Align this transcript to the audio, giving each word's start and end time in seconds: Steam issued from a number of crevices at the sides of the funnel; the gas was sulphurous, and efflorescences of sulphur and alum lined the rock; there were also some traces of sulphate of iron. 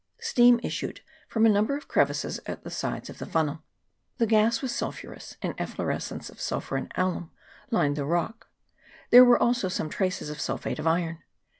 Steam 0.19 0.59
issued 0.63 1.01
from 1.27 1.45
a 1.45 1.49
number 1.49 1.77
of 1.77 1.87
crevices 1.87 2.39
at 2.47 2.63
the 2.63 2.71
sides 2.71 3.07
of 3.07 3.19
the 3.19 3.25
funnel; 3.27 3.61
the 4.17 4.25
gas 4.25 4.59
was 4.63 4.73
sulphurous, 4.73 5.37
and 5.43 5.55
efflorescences 5.57 6.31
of 6.31 6.41
sulphur 6.41 6.75
and 6.75 6.91
alum 6.95 7.29
lined 7.69 7.95
the 7.97 8.03
rock; 8.05 8.47
there 9.11 9.23
were 9.23 9.37
also 9.37 9.69
some 9.69 9.89
traces 9.89 10.31
of 10.31 10.41
sulphate 10.41 10.79
of 10.79 10.87
iron. 10.87 11.19